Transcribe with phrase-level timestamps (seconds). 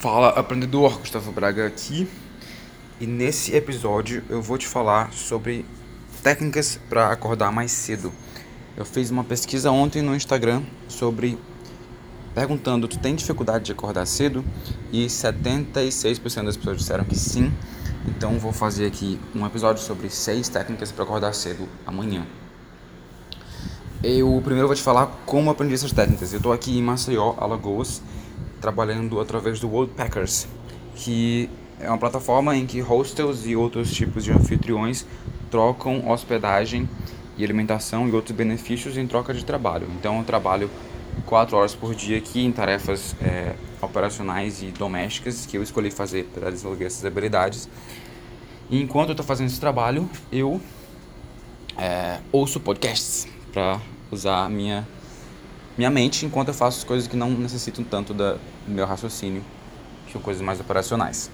[0.00, 2.08] Fala aprendedor, Gustavo Braga aqui.
[2.98, 5.66] E nesse episódio eu vou te falar sobre
[6.22, 8.10] técnicas para acordar mais cedo.
[8.78, 11.38] Eu fiz uma pesquisa ontem no Instagram sobre
[12.34, 14.42] perguntando: "Tu tem dificuldade de acordar cedo?"
[14.90, 17.52] E 76% das pessoas disseram que sim.
[18.08, 22.26] Então vou fazer aqui um episódio sobre seis técnicas para acordar cedo amanhã.
[24.02, 26.32] Eu primeiro vou te falar como aprendi essas técnicas.
[26.32, 28.00] Eu estou aqui em Maceió, Alagoas
[28.60, 30.46] trabalhando através do Worldpackers,
[30.94, 31.48] que
[31.80, 35.06] é uma plataforma em que hostels e outros tipos de anfitriões
[35.50, 36.88] trocam hospedagem
[37.36, 39.88] e alimentação e outros benefícios em troca de trabalho.
[39.98, 40.70] Então eu trabalho
[41.24, 46.24] quatro horas por dia aqui em tarefas é, operacionais e domésticas que eu escolhi fazer
[46.34, 47.68] para desenvolver essas habilidades.
[48.68, 50.60] E enquanto eu estou fazendo esse trabalho, eu
[51.78, 53.80] é, ouço podcasts para
[54.12, 54.86] usar a minha
[55.80, 59.42] minha mente enquanto eu faço as coisas que não necessitam tanto da, do meu raciocínio,
[60.04, 61.30] que são coisas mais operacionais.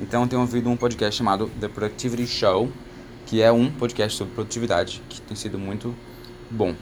[0.00, 2.72] Então eu tenho ouvido um podcast chamado The Productivity Show,
[3.26, 5.94] que é um podcast sobre produtividade, que tem sido muito
[6.50, 6.74] bom.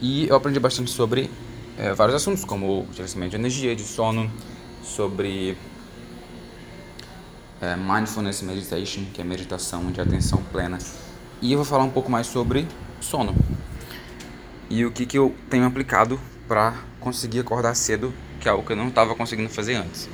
[0.00, 1.28] E eu aprendi bastante sobre
[1.76, 4.30] é, vários assuntos, como gerenciamento de energia, de sono,
[4.84, 5.56] sobre
[7.60, 10.78] é, Mindfulness Meditation, que é meditação de atenção plena.
[11.40, 12.68] E eu vou falar um pouco mais sobre
[13.00, 13.34] sono
[14.72, 18.72] e o que, que eu tenho aplicado para conseguir acordar cedo, que é algo que
[18.72, 20.08] eu não estava conseguindo fazer antes.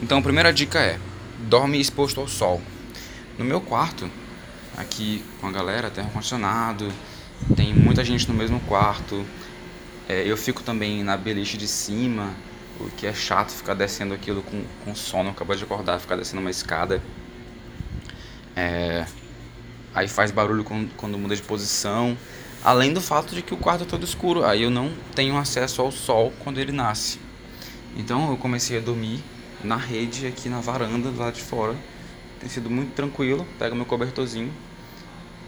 [0.00, 0.96] Então, a primeira dica é:
[1.40, 2.62] dorme exposto ao sol.
[3.36, 4.08] No meu quarto,
[4.76, 6.88] aqui com a galera, tem ar-condicionado,
[7.56, 9.26] tem muita gente no mesmo quarto.
[10.08, 12.32] É, eu fico também na beliche de cima,
[12.78, 16.40] o que é chato ficar descendo aquilo com, com sono, acabou de acordar, ficar descendo
[16.40, 17.02] uma escada.
[18.54, 19.04] É,
[19.92, 22.16] aí faz barulho quando, quando muda de posição.
[22.64, 25.82] Além do fato de que o quarto é todo escuro, aí eu não tenho acesso
[25.82, 27.18] ao sol quando ele nasce.
[27.94, 29.22] Então eu comecei a dormir
[29.62, 31.76] na rede aqui na varanda do lado de fora.
[32.40, 33.46] Tem sido muito tranquilo.
[33.58, 34.50] Pego meu cobertorzinho,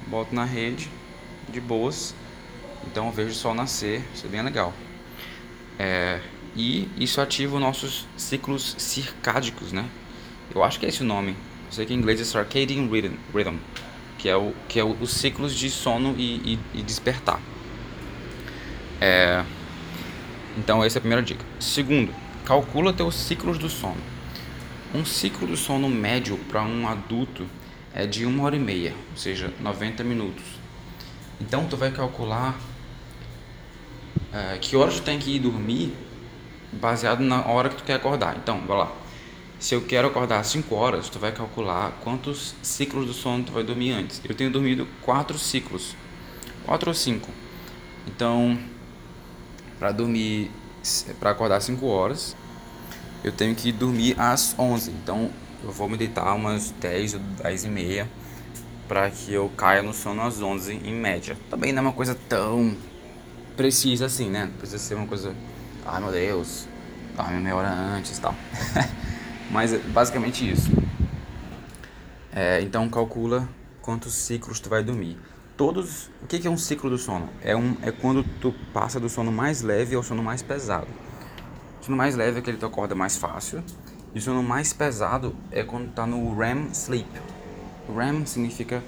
[0.06, 0.90] boto na rede,
[1.48, 2.14] de boas.
[2.86, 4.74] Então eu vejo o sol nascer, isso é bem legal.
[5.78, 6.20] É,
[6.54, 9.88] e isso ativa os nossos ciclos circádicos, né?
[10.54, 11.30] Eu acho que é esse o nome.
[11.30, 13.56] Eu sei que em inglês é Circadian Rhythm
[14.26, 17.40] que é o que é o, os ciclos de sono e, e, e despertar.
[19.00, 19.44] É,
[20.58, 21.44] então essa é a primeira dica.
[21.60, 22.12] Segundo,
[22.44, 24.00] calcula teus ciclos do sono.
[24.92, 27.46] Um ciclo do sono médio para um adulto
[27.94, 30.44] é de uma hora e meia, ou seja, 90 minutos.
[31.40, 32.58] Então tu vai calcular
[34.32, 35.94] é, que horas tu tem que ir dormir
[36.72, 38.36] baseado na hora que tu quer acordar.
[38.36, 38.92] Então, vai lá.
[39.58, 43.52] Se eu quero acordar às 5 horas, tu vai calcular quantos ciclos do sono tu
[43.52, 44.20] vai dormir antes.
[44.24, 45.96] Eu tenho dormido 4 ciclos.
[46.66, 47.28] 4 ou 5.
[48.06, 48.58] Então,
[49.78, 50.50] para dormir,
[51.18, 52.36] para acordar às 5 horas,
[53.24, 54.90] eu tenho que dormir às 11.
[54.90, 55.30] Então,
[55.64, 58.08] eu vou me deitar umas 10 ou 10 e meia
[58.86, 61.36] para que eu caia no sono às 11 em média.
[61.50, 62.76] Também não é uma coisa tão
[63.56, 64.50] precisa assim, né?
[64.58, 65.34] Precisa ser uma coisa,
[65.84, 66.68] ai meu Deus,
[67.16, 68.34] dorme meia hora antes e tal.
[69.50, 70.70] Mas é basicamente isso.
[72.32, 73.48] É, então calcula
[73.80, 75.18] quantos ciclos tu vai dormir.
[75.56, 77.30] Todos, o que é um ciclo do sono?
[77.42, 80.88] É, um, é quando tu passa do sono mais leve ao sono mais pesado.
[81.80, 83.62] O sono mais leve é que ele tu acorda mais fácil.
[84.14, 87.08] E o sono mais pesado é quando tá no REM sleep.
[87.94, 88.82] REM significa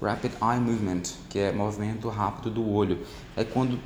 [0.00, 2.98] Rapid Eye Movement, que é movimento rápido do olho.
[3.36, 3.78] É quando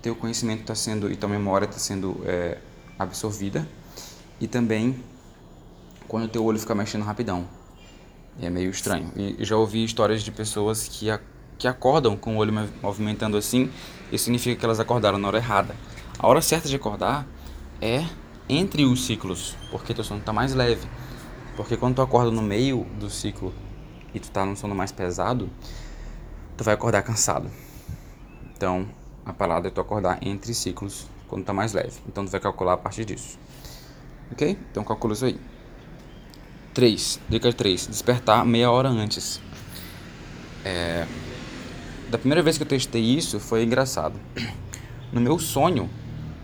[0.00, 2.58] teu conhecimento está sendo e tua memória está sendo é,
[2.98, 3.66] absorvida
[4.40, 5.02] e também
[6.08, 7.46] quando o teu olho fica mexendo rapidão.
[8.40, 9.12] É meio estranho.
[9.14, 11.20] E já ouvi histórias de pessoas que, a,
[11.58, 12.52] que acordam com o olho
[12.82, 13.70] movimentando assim,
[14.10, 15.76] isso significa que elas acordaram na hora errada.
[16.18, 17.26] A hora certa de acordar
[17.80, 18.04] é
[18.48, 20.88] entre os ciclos, porque teu sono está mais leve.
[21.56, 23.52] Porque quando tu acorda no meio do ciclo
[24.14, 25.50] e tu está num sono mais pesado,
[26.56, 27.50] tu vai acordar cansado.
[28.56, 28.88] Então,
[29.26, 32.00] a parada é tu acordar entre ciclos quando está mais leve.
[32.06, 33.38] Então, tu vai calcular a partir disso.
[34.32, 34.56] Ok?
[34.70, 35.38] Então, calcula isso aí.
[36.78, 37.18] 3.
[37.28, 37.88] Dica 3.
[37.88, 39.40] Despertar meia hora antes.
[40.64, 41.08] É,
[42.08, 44.14] da primeira vez que eu testei isso, foi engraçado.
[45.10, 45.90] No meu sonho,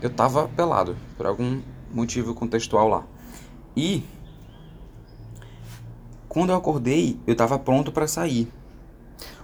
[0.03, 1.61] eu tava pelado, por algum
[1.93, 3.07] motivo contextual lá.
[3.77, 4.03] E
[6.29, 8.51] quando eu acordei, eu tava pronto para sair.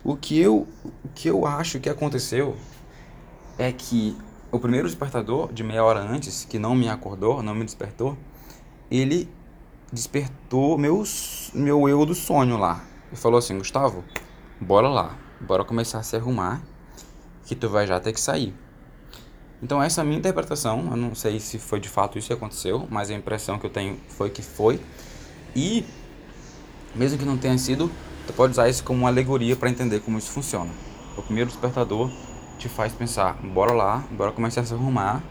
[0.02, 0.66] O que eu,
[1.04, 2.56] o que eu acho que aconteceu
[3.58, 4.16] é que
[4.50, 8.16] o primeiro despertador de meia hora antes, que não me acordou, não me despertou,
[8.90, 9.28] ele
[9.92, 12.84] despertou meus, meu eu do sonho lá.
[13.12, 14.04] E falou assim: Gustavo,
[14.60, 16.62] bora lá, bora começar a se arrumar,
[17.46, 18.54] que tu vai já ter que sair.
[19.62, 22.32] Então essa é a minha interpretação, eu não sei se foi de fato isso que
[22.32, 24.80] aconteceu, mas a impressão que eu tenho foi que foi.
[25.54, 25.84] E
[26.94, 27.90] mesmo que não tenha sido,
[28.26, 30.70] tu pode usar isso como uma alegoria para entender como isso funciona.
[31.16, 32.10] O primeiro despertador
[32.58, 35.22] te faz pensar, bora lá, bora começar a se arrumar,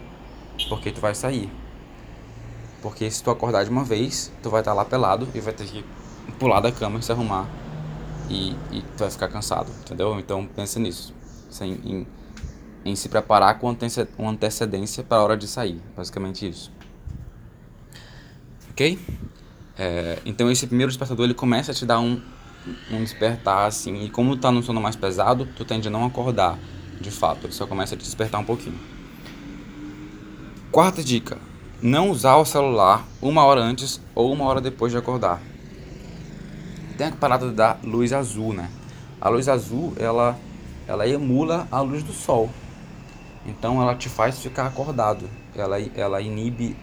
[0.68, 1.50] porque tu vai sair.
[2.82, 5.66] Porque se tu acordar de uma vez, tu vai estar lá pelado e vai ter
[5.66, 5.84] que
[6.38, 7.46] pular da cama e se arrumar
[8.30, 10.18] e, e tu vai ficar cansado, entendeu?
[10.18, 11.12] Então pensa nisso,
[11.60, 12.06] em,
[12.84, 13.68] em, se preparar com
[14.28, 16.72] antecedência para a hora de sair, basicamente isso.
[18.70, 18.98] Ok?
[19.76, 22.22] É, então esse primeiro despertador ele começa a te dar um,
[22.90, 26.56] um despertar assim, e como tá no sono mais pesado, tu tende a não acordar
[27.00, 28.78] de fato, ele só começa a te despertar um pouquinho.
[30.70, 31.38] Quarta dica:
[31.82, 35.40] não usar o celular uma hora antes ou uma hora depois de acordar
[37.00, 38.68] tem a parada da luz azul, né?
[39.18, 40.38] A luz azul, ela,
[40.86, 42.50] ela emula a luz do sol.
[43.46, 45.24] Então ela te faz ficar acordado.
[45.54, 46.76] Ela, ela inibe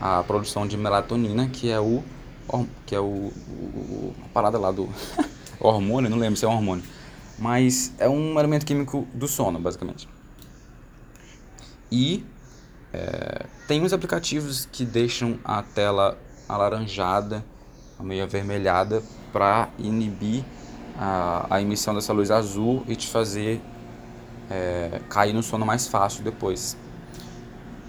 [0.00, 2.00] a produção de melatonina, que é o
[2.86, 4.88] que é o, o a parada lá do
[5.58, 6.84] hormônio, não lembro se é um hormônio,
[7.36, 10.08] mas é um elemento químico do sono, basicamente.
[11.90, 12.24] E
[12.96, 17.44] é, tem uns aplicativos que deixam a tela alaranjada,
[18.00, 19.02] meio avermelhada,
[19.32, 20.42] para inibir
[20.98, 23.60] a, a, emissão dessa luz azul e te fazer
[24.50, 26.74] é, cair no sono mais fácil depois.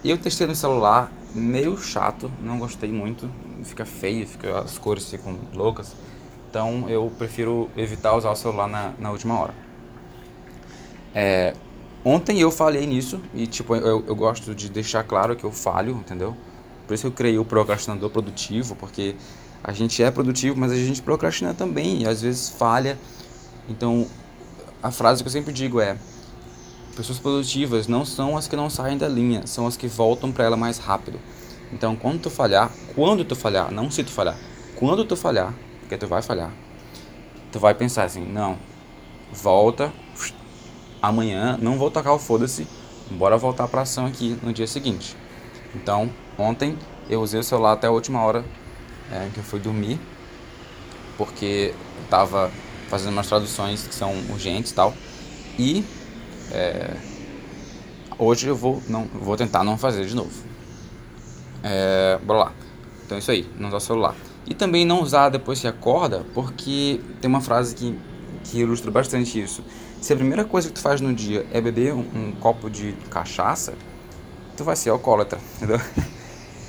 [0.03, 3.29] Eu testei no celular, meio chato, não gostei muito,
[3.63, 5.95] fica feio, fica, as cores ficam loucas,
[6.49, 9.53] então eu prefiro evitar usar o celular na, na última hora.
[11.15, 11.53] É,
[12.07, 15.91] ontem eu falhei nisso e tipo eu, eu gosto de deixar claro que eu falho,
[15.91, 16.35] entendeu?
[16.87, 19.15] Por isso eu criei o procrastinador produtivo, porque
[19.61, 22.97] a gente é produtivo, mas a gente procrastina também e às vezes falha.
[23.67, 24.07] Então,
[24.81, 25.97] a frase que eu sempre digo é:
[26.95, 30.45] pessoas produtivas não são as que não saem da linha, são as que voltam para
[30.45, 31.19] ela mais rápido.
[31.73, 34.37] Então, quando tu falhar, quando tu falhar, não se tu falhar,
[34.77, 36.53] quando tu falhar, porque tu vai falhar,
[37.51, 38.57] tu vai pensar assim: não,
[39.33, 39.91] volta,
[41.01, 42.67] amanhã não vou tocar o foda-se,
[43.11, 45.15] bora voltar para ação aqui no dia seguinte.
[45.75, 46.77] Então, ontem
[47.09, 48.43] eu usei o celular até a última hora
[49.11, 49.99] é, que eu fui dormir,
[51.17, 51.73] porque
[52.03, 52.51] estava
[52.89, 54.93] fazendo umas traduções que são urgentes e tal.
[55.57, 55.83] E
[56.51, 56.95] é,
[58.17, 60.31] hoje eu vou, não, vou tentar não fazer de novo.
[61.63, 62.53] É, bora lá.
[63.05, 64.15] Então é isso aí, não usar o celular.
[64.45, 67.97] E também não usar depois que acorda, porque tem uma frase que,
[68.49, 69.63] que ilustra bastante isso.
[70.01, 72.93] Se a primeira coisa que tu faz no dia é beber um, um copo de
[73.09, 73.73] cachaça,
[74.55, 75.79] tu vai ser alcoólatra, entendeu?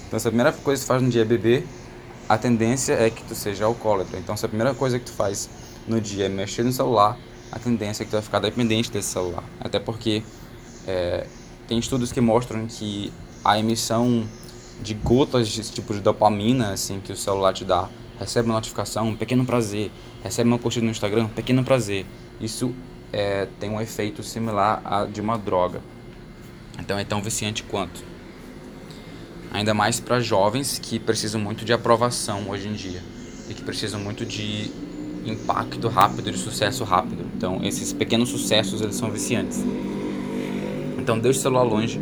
[0.07, 1.67] Então se a primeira coisa que tu faz no dia é beber,
[2.29, 4.19] a tendência é que tu seja alcoólatra.
[4.19, 5.49] Então, se a primeira coisa que tu faz
[5.87, 7.17] no dia é mexer no celular,
[7.51, 9.43] a tendência é que tu vai ficar dependente desse celular.
[9.59, 10.23] Até porque
[10.87, 11.27] é,
[11.67, 13.11] tem estudos que mostram que
[13.43, 14.29] a emissão
[14.83, 17.89] de gotas de tipo de dopamina assim que o celular te dá,
[18.19, 19.91] recebe uma notificação, um pequeno prazer,
[20.23, 22.05] recebe uma curtida no Instagram, um pequeno prazer.
[22.41, 22.75] Isso
[23.13, 25.81] é, tem um efeito similar a de uma droga.
[26.79, 28.09] Então é tão viciante quanto
[29.51, 33.03] ainda mais para jovens que precisam muito de aprovação hoje em dia
[33.49, 34.71] e que precisam muito de
[35.25, 37.25] impacto rápido, de sucesso rápido.
[37.37, 39.63] Então, esses pequenos sucessos eles são viciantes.
[40.99, 42.01] Então, deixe o celular longe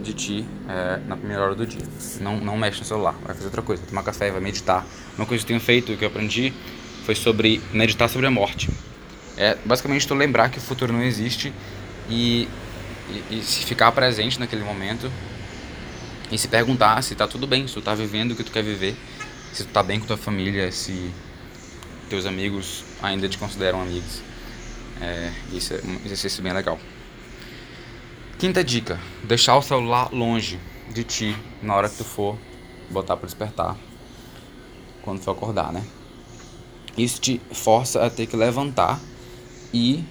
[0.00, 1.82] de ti é, na primeira hora do dia.
[2.20, 4.86] Não, não mexe no celular, vai fazer outra coisa, vai tomar café, vai meditar.
[5.16, 6.52] Uma coisa que eu tenho feito, que eu aprendi,
[7.04, 8.70] foi sobre meditar sobre a morte.
[9.36, 11.52] É basicamente tu lembrar que o futuro não existe
[12.08, 12.48] e,
[13.30, 15.10] e, e se ficar presente naquele momento
[16.30, 18.62] e se perguntar se tá tudo bem, se tu tá vivendo o que tu quer
[18.62, 18.94] viver,
[19.52, 21.10] se tu tá bem com tua família, se
[22.08, 24.22] teus amigos ainda te consideram amigos.
[25.00, 26.78] É, isso é um exercício bem legal.
[28.40, 32.38] Quinta dica: deixar o celular longe de ti na hora que tu for
[32.88, 33.76] botar para despertar,
[35.02, 35.84] quando for acordar, né?
[36.96, 38.98] Isso te força a ter que levantar
[39.74, 40.02] e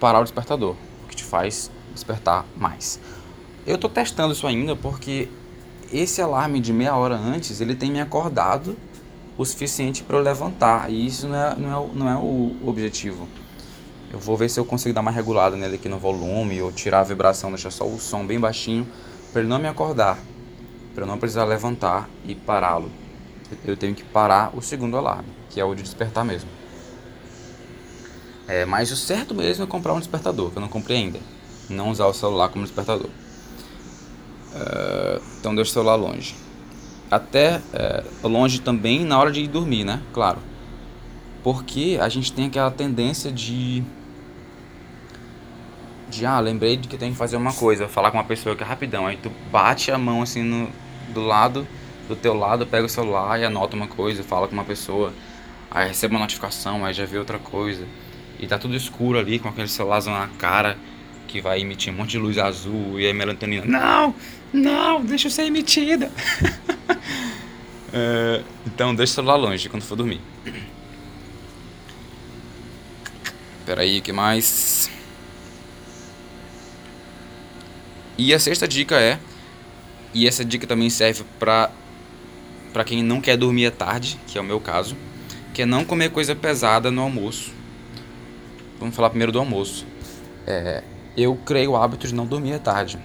[0.00, 2.98] parar o despertador, o que te faz despertar mais.
[3.64, 5.28] Eu tô testando isso ainda porque
[5.92, 8.76] esse alarme de meia hora antes, ele tem me acordado
[9.38, 10.90] o suficiente para eu levantar.
[10.90, 13.28] E isso não é, não, é, não é o objetivo.
[14.14, 17.00] Eu vou ver se eu consigo dar uma regulada nele aqui no volume ou tirar
[17.00, 18.86] a vibração, deixar só o som bem baixinho
[19.32, 20.20] para ele não me acordar,
[20.94, 22.92] para eu não precisar levantar e pará-lo.
[23.64, 26.48] Eu tenho que parar o segundo alarme, que é o de despertar mesmo.
[28.46, 31.18] É, mas o certo mesmo é comprar um despertador, que eu não comprei ainda.
[31.68, 33.10] Não usar o celular como despertador.
[34.54, 36.36] Uh, então deixa o celular longe.
[37.10, 37.60] Até
[38.22, 40.00] uh, longe também na hora de ir dormir, né?
[40.12, 40.38] Claro.
[41.42, 43.82] Porque a gente tem aquela tendência de
[46.14, 48.62] de ah, lembrei de que tem que fazer uma coisa, falar com uma pessoa que
[48.62, 49.06] é rapidão.
[49.06, 50.68] Aí tu bate a mão assim no,
[51.08, 51.66] do lado,
[52.08, 55.12] do teu lado, pega o celular e anota uma coisa, fala com uma pessoa.
[55.70, 57.86] Aí recebe uma notificação, aí já vê outra coisa.
[58.38, 60.76] E tá tudo escuro ali com aquele celular na cara
[61.26, 63.64] que vai emitir um monte de luz azul e aí melatonina.
[63.66, 64.14] Não!
[64.52, 66.12] Não, deixa eu ser emitida.
[67.92, 70.20] é, então deixa o celular longe quando for dormir.
[73.66, 74.73] Peraí, que mais?
[78.16, 79.18] E a sexta dica é,
[80.12, 81.70] e essa dica também serve para
[82.72, 84.96] para quem não quer dormir à tarde, que é o meu caso,
[85.52, 87.52] que é não comer coisa pesada no almoço.
[88.80, 89.86] Vamos falar primeiro do almoço.
[90.44, 90.82] É,
[91.16, 92.98] eu criei o hábito de não dormir à tarde.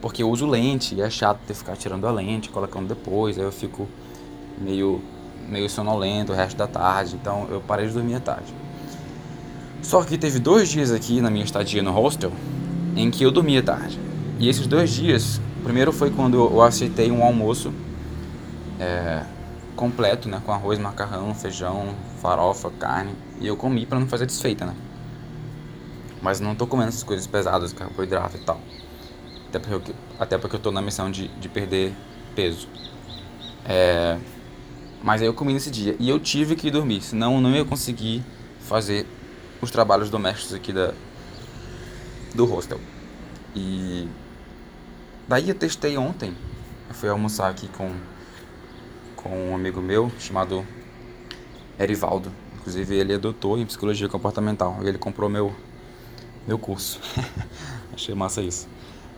[0.00, 3.38] Porque eu uso lente e é chato ter que ficar tirando a lente, colocando depois,
[3.38, 3.86] aí eu fico
[4.58, 5.02] meio
[5.46, 8.54] meio sonolento o resto da tarde, então eu parei de dormir à tarde.
[9.82, 12.32] Só que teve dois dias aqui na minha estadia no hostel
[12.98, 13.98] em que eu dormia tarde.
[14.38, 17.72] E esses dois dias, primeiro foi quando eu aceitei um almoço
[18.78, 19.22] é,
[19.76, 24.66] completo, né, com arroz, macarrão, feijão, farofa, carne, e eu comi para não fazer desfeita,
[24.66, 24.74] né?
[26.20, 28.60] Mas não tô comendo essas coisas pesadas, carboidrato e tal.
[29.48, 31.94] Até porque eu, até porque eu tô na missão de, de perder
[32.34, 32.68] peso.
[33.64, 34.18] É,
[35.02, 37.64] mas aí eu comi nesse dia e eu tive que dormir, senão eu não ia
[37.64, 38.24] conseguir
[38.60, 39.06] fazer
[39.62, 40.92] os trabalhos domésticos aqui da,
[42.38, 42.78] do hostel.
[43.52, 44.08] E
[45.26, 46.36] daí eu testei ontem.
[46.88, 47.92] Eu fui almoçar aqui com,
[49.16, 50.64] com um amigo meu chamado
[51.80, 52.30] Erivaldo.
[52.60, 54.78] Inclusive ele é doutor em psicologia comportamental.
[54.82, 55.52] E ele comprou meu,
[56.46, 57.00] meu curso.
[57.92, 58.68] Achei massa isso.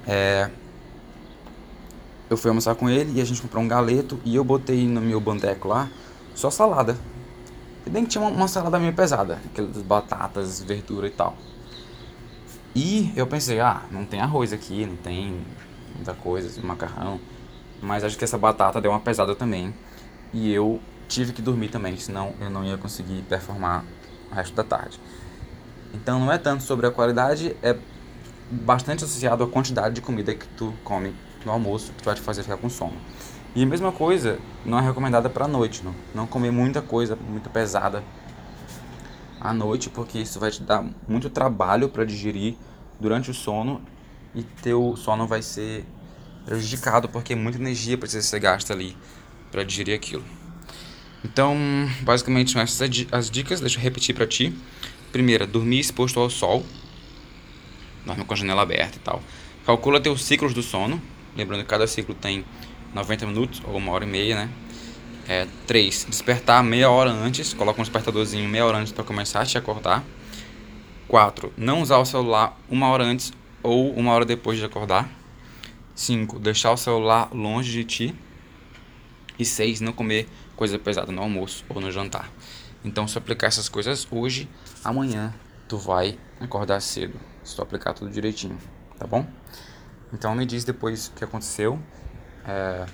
[0.06, 0.50] É,
[2.30, 5.02] eu fui almoçar com ele e a gente comprou um galeto e eu botei no
[5.02, 5.90] meu bandeco lá
[6.34, 6.96] só salada.
[7.84, 11.36] E bem que tinha uma, uma salada meio pesada, aquelas batatas, verdura e tal.
[12.74, 15.40] E eu pensei, ah, não tem arroz aqui, não tem
[15.94, 17.20] muita coisa, assim, macarrão.
[17.82, 19.74] Mas acho que essa batata deu uma pesada também.
[20.32, 23.84] E eu tive que dormir também, senão eu não ia conseguir performar
[24.30, 25.00] o resto da tarde.
[25.92, 27.76] Então não é tanto sobre a qualidade, é
[28.50, 32.42] bastante associado à quantidade de comida que tu come no almoço, que vai te fazer
[32.42, 32.96] ficar com sono.
[33.54, 35.94] E a mesma coisa não é recomendada para a noite, não.
[36.14, 38.04] Não comer muita coisa muito pesada
[39.40, 42.54] à noite, porque isso vai te dar muito trabalho para digerir
[43.00, 43.80] durante o sono
[44.34, 45.84] e teu sono vai ser
[46.44, 48.96] prejudicado porque muita energia precisa ser gasta ali
[49.50, 50.24] para digerir aquilo.
[51.24, 51.56] Então,
[52.02, 54.54] basicamente são essas as dicas, deixa eu repetir para ti.
[55.12, 56.64] Primeira, dormir exposto ao sol,
[58.06, 59.22] dorme com a janela aberta e tal.
[59.66, 61.00] Calcula teus ciclos do sono,
[61.36, 62.44] lembrando que cada ciclo tem
[62.94, 64.50] 90 minutos ou uma hora e meia, né?
[65.30, 66.06] É, 3.
[66.08, 67.54] Despertar meia hora antes.
[67.54, 70.02] Coloca um despertadorzinho meia hora antes para começar a te acordar.
[71.06, 71.52] 4.
[71.56, 73.32] Não usar o celular uma hora antes
[73.62, 75.08] ou uma hora depois de acordar.
[75.94, 76.40] 5.
[76.40, 78.14] Deixar o celular longe de ti.
[79.38, 79.80] E 6.
[79.80, 82.28] Não comer coisa pesada no almoço ou no jantar.
[82.84, 84.48] Então, se aplicar essas coisas hoje,
[84.82, 85.32] amanhã
[85.68, 87.20] tu vai acordar cedo.
[87.44, 88.58] Se tu aplicar tudo direitinho,
[88.98, 89.24] tá bom?
[90.12, 91.78] Então, me diz depois o que aconteceu.
[92.44, 92.84] É,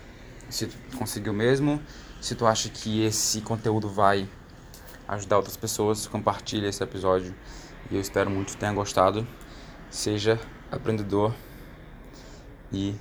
[0.50, 1.80] se tu conseguiu mesmo
[2.26, 4.28] se tu acha que esse conteúdo vai
[5.06, 7.32] ajudar outras pessoas, compartilhe esse episódio.
[7.88, 9.24] E eu espero muito que tenha gostado.
[9.88, 10.36] Seja
[10.68, 11.32] aprendedor
[12.72, 12.96] e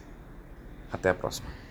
[0.94, 1.65] até a próxima.